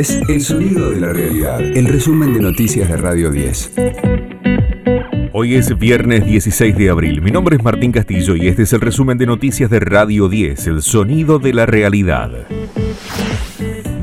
es 0.00 0.18
El 0.30 0.40
Sonido 0.40 0.90
de 0.90 0.98
la 0.98 1.12
Realidad, 1.12 1.60
el 1.60 1.84
resumen 1.84 2.32
de 2.32 2.40
noticias 2.40 2.88
de 2.88 2.96
Radio 2.96 3.30
10. 3.30 3.72
Hoy 5.34 5.56
es 5.56 5.78
viernes 5.78 6.24
16 6.24 6.74
de 6.74 6.88
abril. 6.88 7.20
Mi 7.20 7.30
nombre 7.30 7.56
es 7.56 7.62
Martín 7.62 7.92
Castillo 7.92 8.34
y 8.34 8.48
este 8.48 8.62
es 8.62 8.72
el 8.72 8.80
resumen 8.80 9.18
de 9.18 9.26
noticias 9.26 9.68
de 9.68 9.78
Radio 9.78 10.30
10, 10.30 10.68
El 10.68 10.80
Sonido 10.80 11.38
de 11.38 11.52
la 11.52 11.66
Realidad. 11.66 12.30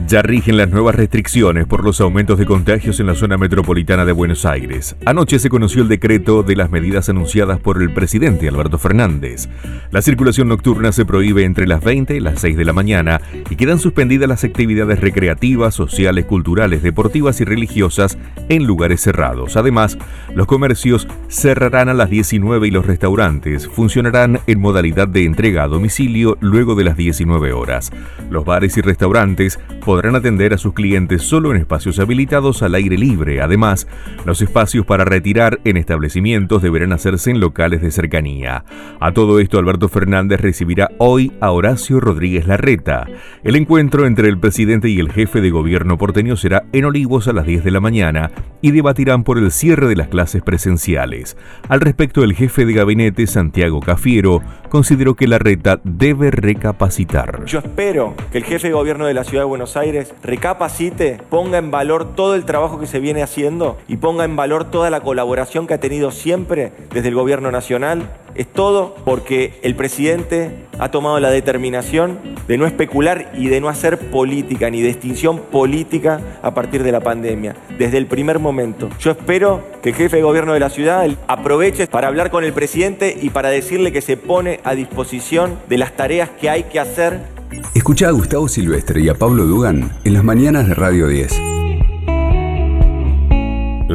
Ya 0.08 0.22
rigen 0.22 0.56
las 0.56 0.70
nuevas 0.70 0.96
restricciones 0.96 1.68
por 1.68 1.84
los 1.84 2.00
aumentos 2.00 2.40
de 2.40 2.46
contagios 2.46 2.98
en 3.02 3.08
la 3.08 3.16
zona 3.16 3.38
metropolitana 3.38 4.06
de 4.06 4.14
Buenos 4.14 4.46
Aires. 4.46 4.96
Anoche 5.04 5.38
se 5.38 5.50
conoció 5.50 5.82
el 5.82 5.90
decreto 5.90 6.44
de 6.44 6.56
las 6.56 6.72
medidas 6.72 7.10
anunciadas 7.10 7.60
por 7.60 7.82
el 7.82 7.92
presidente 7.92 8.48
Alberto 8.48 8.78
Fernández. 8.78 9.50
La 9.92 10.02
circulación 10.02 10.48
nocturna 10.48 10.94
se 10.94 11.04
prohíbe 11.04 11.44
entre 11.44 11.68
las 11.68 11.84
20 11.84 12.16
y 12.16 12.22
las 12.22 12.40
6 12.40 12.56
de 12.56 12.64
la 12.64 12.72
mañana 12.72 13.20
y 13.50 13.58
quedan 13.58 13.80
suspendidas 13.80 14.30
las 14.30 14.46
actividades 14.46 15.02
recreativas, 15.02 15.76
sociales, 15.76 16.24
culturales, 16.24 16.82
deportivas 16.84 17.42
y 17.42 17.44
religiosas 17.44 18.18
en 18.48 18.64
lugares 18.64 19.02
cerrados. 19.02 19.58
Además, 19.58 19.98
los 20.34 20.48
comercios 20.48 21.06
cerrarán 21.28 21.90
a 21.90 21.94
las 21.94 22.10
19 22.10 22.66
y 22.66 22.72
los 22.72 22.86
restaurantes 22.86 23.68
funcionarán 23.68 24.40
en 24.48 24.62
modalidad 24.62 25.10
de 25.10 25.26
entrega 25.26 25.64
a 25.64 25.68
domicilio 25.68 26.38
luego 26.40 26.76
de 26.76 26.86
las 26.86 26.96
19 26.96 27.52
horas. 27.52 27.92
Los 28.30 28.46
bares 28.46 28.78
y 28.78 28.82
restaurantes 28.82 29.60
podrán 29.84 29.97
atender 30.16 30.54
a 30.54 30.58
sus 30.58 30.74
clientes 30.74 31.24
solo 31.24 31.52
en 31.52 31.58
espacios 31.58 32.00
habilitados 32.00 32.62
al 32.64 32.76
aire 32.76 32.98
libre. 32.98 33.42
Además, 33.42 33.88
los 34.26 34.42
espacios 34.42 34.86
para 34.86 35.06
retirar 35.06 35.60
en 35.64 35.78
establecimientos 35.78 36.62
deberán 36.62 36.94
hacerse 36.94 37.32
en 37.32 37.40
locales 37.40 37.82
de 37.82 37.92
cercanía. 37.92 38.64
A 39.00 39.14
todo 39.14 39.40
esto, 39.40 39.60
Alberto 39.60 39.90
Fernández 39.90 40.40
recibirá 40.42 40.90
hoy 40.98 41.32
a 41.40 41.52
Horacio 41.52 42.00
Rodríguez 42.00 42.48
Larreta. 42.48 43.08
El 43.44 43.56
encuentro 43.56 44.06
entre 44.06 44.30
el 44.30 44.40
presidente 44.40 44.90
y 44.90 45.00
el 45.00 45.12
jefe 45.12 45.42
de 45.42 45.50
gobierno 45.50 45.98
porteño 45.98 46.36
será 46.36 46.66
en 46.72 46.86
Olivos 46.86 47.28
a 47.28 47.34
las 47.34 47.46
10 47.46 47.64
de 47.64 47.72
la 47.72 47.80
mañana 47.80 48.32
y 48.62 48.72
debatirán 48.72 49.24
por 49.24 49.38
el 49.38 49.52
cierre 49.52 49.88
de 49.88 49.96
las 49.96 50.08
clases 50.08 50.42
presenciales. 50.42 51.38
Al 51.70 51.82
respecto, 51.82 52.24
el 52.24 52.34
jefe 52.34 52.66
de 52.66 52.74
gabinete, 52.74 53.28
Santiago 53.28 53.80
Cafiero, 53.80 54.42
consideró 54.70 55.16
que 55.16 55.28
Larreta 55.28 55.80
debe 55.84 56.32
recapacitar. 56.32 57.46
Yo 57.46 57.60
espero 57.60 58.16
que 58.32 58.40
el 58.40 58.44
jefe 58.44 58.68
de 58.68 58.74
gobierno 58.74 59.06
de 59.06 59.14
la 59.14 59.24
ciudad 59.24 59.44
de 59.44 59.50
Buenos 59.50 59.78
Aires 59.78 60.14
recapacite, 60.24 61.20
ponga 61.30 61.58
en 61.58 61.72
valor 61.72 62.16
todo 62.16 62.36
el 62.36 62.46
trabajo 62.46 62.80
que 62.80 62.88
se 62.88 63.00
viene 63.00 63.24
haciendo 63.24 63.78
y 63.88 63.98
ponga 63.98 64.26
en 64.26 64.36
valor 64.36 64.66
toda 64.72 64.90
la 64.90 65.02
colaboración 65.02 65.68
que 65.68 65.74
ha 65.76 65.80
tenido 65.80 66.12
siempre 66.12 66.72
desde 66.94 67.10
el 67.10 67.16
gobierno 67.16 67.52
nacional. 67.52 68.10
Es 68.38 68.48
todo 68.48 68.96
porque 69.04 69.60
el 69.64 69.76
presidente 69.76 70.52
ha 70.78 70.92
tomado 70.92 71.20
la 71.20 71.32
determinación 71.32 72.20
de 72.48 72.58
no 72.58 72.68
especular 72.68 73.32
y 73.36 73.48
de 73.48 73.60
no 73.60 73.68
hacer 73.68 73.98
política 74.12 74.70
ni 74.70 74.82
distinción 74.82 75.40
política 75.40 76.22
a 76.44 76.54
partir 76.54 76.84
de 76.84 76.92
la 76.92 77.00
pandemia, 77.00 77.56
desde 77.78 77.98
el 77.98 78.06
primer 78.06 78.38
momento. 78.40 78.90
Yo 79.00 79.12
espero 79.12 79.64
que 79.82 79.90
el 79.90 79.96
jefe 79.96 80.18
de 80.18 80.24
gobierno 80.24 80.54
de 80.54 80.60
la 80.60 80.70
ciudad 80.70 81.08
aproveche 81.28 81.88
para 81.88 82.08
hablar 82.08 82.30
con 82.30 82.44
el 82.44 82.54
presidente 82.54 83.18
y 83.20 83.32
para 83.32 83.50
decirle 83.50 83.92
que 83.92 84.02
se 84.02 84.18
pone 84.18 84.60
a 84.64 84.76
disposición 84.76 85.60
de 85.68 85.80
las 85.80 85.96
tareas 85.96 86.30
que 86.30 86.50
hay 86.50 86.64
que 86.64 86.80
hacer 86.80 87.36
Escucha 87.74 88.10
a 88.10 88.12
Gustavo 88.12 88.48
Silvestre 88.48 89.02
y 89.02 89.10
a 89.10 89.16
Pablo 89.16 89.46
Dugan 89.46 89.92
en 90.04 90.14
las 90.14 90.24
mañanas 90.24 90.68
de 90.68 90.74
Radio 90.74 91.08
10. 91.08 91.57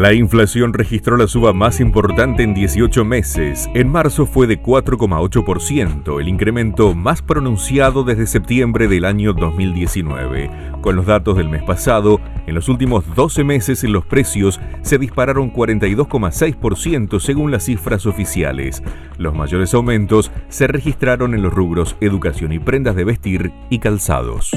La 0.03 0.12
inflación 0.14 0.72
registró 0.72 1.17
la 1.17 1.28
suba 1.28 1.53
más 1.53 1.78
importante 1.78 2.42
en 2.42 2.55
18 2.55 3.05
meses. 3.05 3.70
En 3.72 3.89
marzo 3.89 4.27
fue 4.27 4.48
de 4.48 4.61
4,8%, 4.61 6.20
el 6.20 6.27
incremento 6.27 6.92
más 6.92 7.22
pronunciado 7.22 8.03
desde 8.03 8.27
septiembre 8.27 8.89
del 8.89 9.05
año 9.05 9.33
2019. 9.33 10.50
Con 10.81 10.97
los 10.97 11.06
datos 11.06 11.36
del 11.36 11.48
mes 11.48 11.62
pasado, 11.62 12.20
en 12.48 12.56
los 12.56 12.69
últimos 12.69 13.05
12 13.14 13.44
meses 13.44 13.84
los 13.84 14.05
precios 14.05 14.61
se 14.83 14.98
dispararon 14.98 15.53
42,6% 15.53 17.21
según 17.21 17.53
las 17.53 17.66
cifras 17.66 18.05
oficiales. 18.05 18.82
Los 19.19 19.37
mayores 19.37 19.72
aumentos 19.72 20.32
se 20.49 20.66
registraron 20.66 21.32
en 21.32 21.43
los 21.43 21.53
rubros 21.53 21.94
educación 22.00 22.53
y 22.53 22.59
prendas 22.59 22.97
de 22.97 23.05
vestir 23.05 23.53
y 23.71 23.78
calzados. 23.78 24.50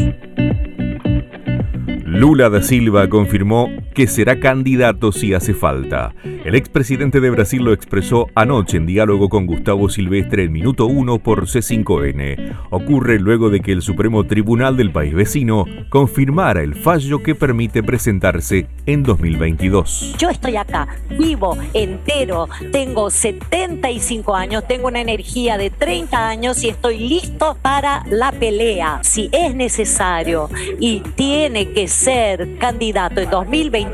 Lula 2.04 2.50
da 2.50 2.64
Silva 2.64 3.10
confirmó 3.10 3.70
que 3.96 4.08
será 4.08 4.40
candidato 4.40 5.14
si 5.14 5.34
hace 5.34 5.54
falta. 5.54 6.14
El 6.24 6.54
expresidente 6.54 7.22
de 7.22 7.30
Brasil 7.30 7.64
lo 7.64 7.72
expresó 7.72 8.28
anoche 8.36 8.78
en 8.78 8.86
diálogo 8.86 9.30
con 9.30 9.48
Gustavo 9.48 9.90
Silvestre 9.90 10.44
en 10.44 10.52
minuto 10.52 10.86
1 10.86 11.20
por 11.20 11.48
C5N. 11.48 12.58
Ocurre 12.70 13.20
luego 13.20 13.50
de 13.50 13.62
que 13.62 13.72
el 13.72 13.82
Supremo 13.82 14.26
Tribunal 14.26 14.76
del 14.76 14.92
país 14.92 15.14
vecino 15.14 15.66
confirmara 15.90 16.62
el 16.62 16.76
fallo 16.76 17.24
que 17.24 17.36
permite 17.36 17.82
presentarse 17.84 18.68
en 18.86 19.02
2022. 19.02 20.16
Yo 20.20 20.30
estoy 20.30 20.58
acá, 20.58 20.90
vivo, 21.18 21.58
entero, 21.74 22.50
tengo 22.74 23.10
75 23.10 24.36
años, 24.36 24.68
tengo 24.68 24.90
una 24.90 25.00
energía 25.00 25.58
de 25.58 25.70
30 25.70 26.28
años 26.28 26.62
y 26.64 26.70
estoy 26.70 27.00
listo 27.00 27.58
para 27.62 28.04
la 28.10 28.34
pelea. 28.34 29.00
Si 29.04 29.30
es 29.32 29.56
necesario 29.56 30.50
y 30.82 31.00
tiene 31.16 31.72
que 31.72 31.88
ser 31.88 32.58
candidato 32.58 33.22
en 33.22 33.30
2022 33.30 33.85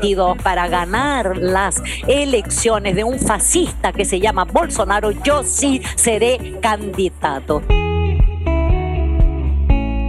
para 0.42 0.68
ganar 0.68 1.36
las 1.36 1.82
elecciones 2.06 2.96
de 2.96 3.04
un 3.04 3.18
fascista 3.18 3.92
que 3.92 4.04
se 4.04 4.20
llama 4.20 4.44
Bolsonaro, 4.44 5.10
yo 5.10 5.42
sí 5.44 5.80
seré 5.96 6.58
candidato. 6.60 7.62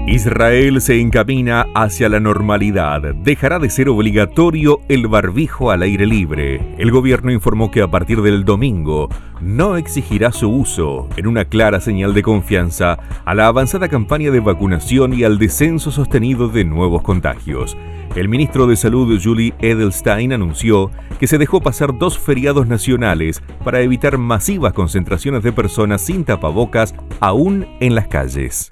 Israel 0.05 0.81
se 0.81 0.99
encamina 0.99 1.65
hacia 1.73 2.09
la 2.09 2.19
normalidad. 2.19 3.15
Dejará 3.15 3.57
de 3.59 3.69
ser 3.69 3.87
obligatorio 3.87 4.81
el 4.89 5.07
barbijo 5.07 5.71
al 5.71 5.81
aire 5.81 6.05
libre. 6.05 6.75
El 6.77 6.91
gobierno 6.91 7.31
informó 7.31 7.71
que 7.71 7.81
a 7.81 7.87
partir 7.87 8.21
del 8.21 8.43
domingo 8.43 9.07
no 9.39 9.77
exigirá 9.77 10.33
su 10.33 10.49
uso, 10.49 11.07
en 11.15 11.25
una 11.25 11.45
clara 11.45 11.79
señal 11.79 12.13
de 12.13 12.21
confianza 12.21 12.97
a 13.23 13.33
la 13.33 13.47
avanzada 13.47 13.87
campaña 13.87 14.29
de 14.29 14.41
vacunación 14.41 15.13
y 15.13 15.23
al 15.23 15.39
descenso 15.39 15.89
sostenido 15.89 16.49
de 16.49 16.65
nuevos 16.65 17.01
contagios. 17.01 17.77
El 18.15 18.29
ministro 18.29 18.67
de 18.67 18.75
Salud, 18.75 19.19
Julie 19.21 19.55
Edelstein, 19.59 20.33
anunció 20.33 20.91
que 21.19 21.25
se 21.25 21.39
dejó 21.39 21.61
pasar 21.61 21.97
dos 21.97 22.19
feriados 22.19 22.67
nacionales 22.67 23.41
para 23.63 23.81
evitar 23.81 24.19
masivas 24.19 24.73
concentraciones 24.73 25.41
de 25.41 25.51
personas 25.51 26.01
sin 26.01 26.23
tapabocas 26.23 26.93
aún 27.19 27.65
en 27.79 27.95
las 27.95 28.07
calles. 28.07 28.71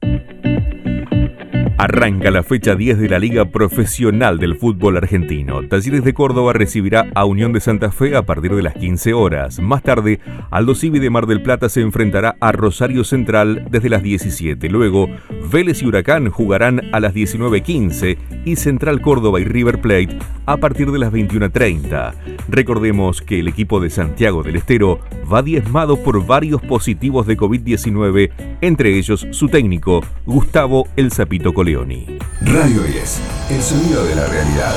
Arranca 1.84 2.30
la 2.30 2.44
fecha 2.44 2.76
10 2.76 3.00
de 3.00 3.10
la 3.10 3.18
Liga 3.18 3.46
Profesional 3.46 4.38
del 4.38 4.56
Fútbol 4.56 4.98
Argentino. 4.98 5.68
Talleres 5.68 6.04
de 6.04 6.14
Córdoba 6.14 6.54
recibirá 6.54 7.08
a 7.16 7.26
Unión 7.26 7.54
de 7.54 7.60
Santa 7.60 7.92
Fe 7.92 8.16
a 8.16 8.22
partir 8.22 8.54
de 8.54 8.62
las 8.62 8.76
15 8.76 9.16
horas. 9.16 9.60
Más 9.60 9.82
tarde, 9.82 10.20
Aldo 10.52 10.76
Civi 10.76 11.00
de 11.00 11.10
Mar 11.10 11.26
del 11.26 11.42
Plata 11.42 11.70
se 11.70 11.82
enfrentará 11.82 12.36
a 12.40 12.52
Rosario 12.52 13.04
Central 13.04 13.66
desde 13.72 13.90
las 13.90 14.04
17. 14.04 14.70
Luego, 14.70 15.08
Vélez 15.52 15.82
y 15.82 15.88
Huracán 15.88 16.30
jugarán 16.30 16.82
a 16.94 17.00
las 17.00 17.16
19.15 17.16 18.16
y 18.46 18.58
Central 18.58 19.02
Córdoba 19.02 19.42
y 19.42 19.46
River 19.46 19.82
Plate 19.82 20.20
a 20.46 20.58
partir 20.58 20.92
de 20.92 21.00
las 21.00 21.12
21.30. 21.12 22.14
Recordemos 22.48 23.24
que 23.24 23.40
el 23.40 23.48
equipo 23.48 23.80
de 23.80 23.90
Santiago 23.90 24.44
del 24.44 24.58
Estero 24.58 25.00
va 25.32 25.42
diezmado 25.42 25.98
por 26.04 26.24
varios 26.28 26.62
positivos 26.62 27.26
de 27.26 27.38
COVID-19, 27.38 28.30
entre 28.62 29.00
ellos 29.00 29.28
su 29.32 29.48
técnico, 29.48 30.02
Gustavo 30.28 30.88
El 30.96 31.12
Zapito 31.12 31.54
Radio 31.74 32.84
10, 32.84 33.22
el 33.50 33.62
sonido 33.62 34.04
de 34.04 34.16
la 34.16 34.28
realidad. 34.28 34.76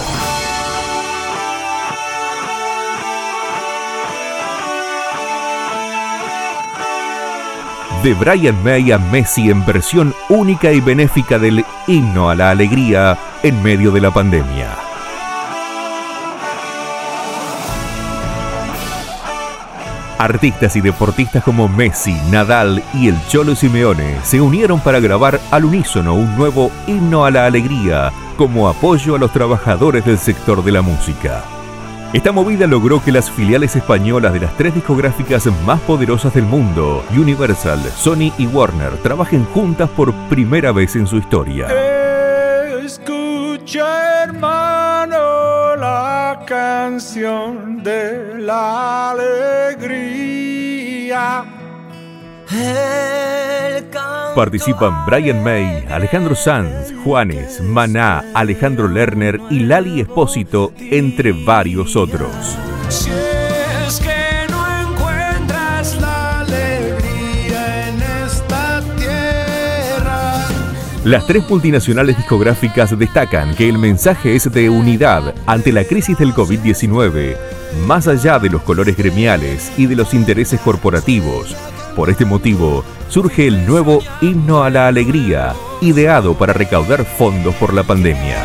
De 8.05 8.15
Brian 8.15 8.63
May 8.63 8.93
a 8.93 8.99
Messi 8.99 9.51
en 9.51 9.67
versión 9.67 10.15
única 10.29 10.71
y 10.71 10.81
benéfica 10.81 11.41
del 11.41 11.65
himno 11.89 12.31
a 12.31 12.37
la 12.37 12.51
alegría 12.51 13.19
en 13.43 13.61
medio 13.61 13.91
de 13.91 14.01
la 14.01 14.13
pandemia. 14.13 14.84
Artistas 20.19 20.77
y 20.77 20.81
deportistas 20.81 21.43
como 21.43 21.69
Messi, 21.69 22.15
Nadal 22.31 22.83
y 22.95 23.09
el 23.09 23.17
Cholo 23.29 23.57
Simeone 23.57 24.19
se 24.23 24.41
unieron 24.41 24.79
para 24.81 25.01
grabar 25.01 25.41
al 25.51 25.65
unísono 25.65 26.15
un 26.15 26.37
nuevo 26.37 26.71
himno 26.87 27.25
a 27.25 27.31
la 27.33 27.47
alegría 27.47 28.13
como 28.37 28.69
apoyo 28.69 29.17
a 29.17 29.19
los 29.19 29.33
trabajadores 29.33 30.05
del 30.05 30.19
sector 30.19 30.63
de 30.63 30.73
la 30.73 30.83
música. 30.83 31.43
Esta 32.13 32.31
movida 32.31 32.69
logró 32.69 33.03
que 33.03 33.11
las 33.11 33.29
filiales 33.29 33.75
españolas 33.75 34.33
de 34.33 34.41
las 34.41 34.57
tres 34.57 34.73
discográficas 34.73 35.49
más 35.67 35.81
poderosas 35.81 36.33
del 36.33 36.45
mundo, 36.45 37.05
Universal, 37.11 37.81
Sony 37.97 38.33
y 38.39 38.47
Warner, 38.47 38.97
trabajen 38.99 39.45
juntas 39.47 39.91
por 39.91 40.15
primera 40.29 40.71
vez 40.71 40.95
en 40.95 41.09
su 41.09 41.17
historia. 41.17 41.67
Escucha, 42.85 44.23
hermano, 44.23 44.64
canción 46.47 47.83
de 47.83 48.39
la 48.39 49.11
alegría. 49.11 50.35
Participan 54.35 55.07
Brian 55.07 55.43
May, 55.45 55.87
Alejandro 55.89 56.35
Sanz, 56.35 56.93
Juanes, 57.05 57.61
Maná, 57.61 58.25
Alejandro 58.35 58.89
Lerner 58.89 59.41
y 59.51 59.61
Lali 59.61 60.01
Espósito, 60.01 60.73
entre 60.79 61.33
varios 61.33 61.95
otros. 61.95 62.59
Las 71.05 71.27
tres 71.27 71.47
multinacionales 71.51 72.17
discográficas 72.17 72.99
destacan 72.99 73.55
que 73.55 73.69
el 73.69 73.77
mensaje 73.77 74.35
es 74.37 74.51
de 74.51 74.71
unidad 74.71 75.35
ante 75.45 75.71
la 75.71 75.85
crisis 75.85 76.17
del 76.17 76.33
COVID-19, 76.33 77.37
más 77.87 78.09
allá 78.09 78.39
de 78.39 78.49
los 78.49 78.63
colores 78.63 78.97
gremiales 78.97 79.71
y 79.77 79.85
de 79.85 79.97
los 79.97 80.15
intereses 80.15 80.59
corporativos. 80.61 81.55
Por 81.95 82.09
este 82.09 82.25
motivo, 82.25 82.85
surge 83.11 83.47
el 83.47 83.67
nuevo 83.67 84.03
Himno 84.23 84.65
a 84.65 84.71
la 84.71 84.89
Alegría, 84.89 85.53
ideado 85.83 86.39
para 86.39 86.55
recaudar 86.55 87.05
fondos 87.05 87.55
por 87.57 87.75
la 87.75 87.83
pandemia. 87.83 88.43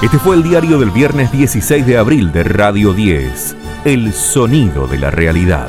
Este 0.00 0.18
fue 0.18 0.36
el 0.36 0.42
diario 0.42 0.78
del 0.78 0.90
viernes 0.90 1.30
16 1.32 1.86
de 1.86 1.98
abril 1.98 2.32
de 2.32 2.44
Radio 2.44 2.94
10, 2.94 3.56
El 3.84 4.14
Sonido 4.14 4.86
de 4.86 4.98
la 4.98 5.10
Realidad. 5.10 5.68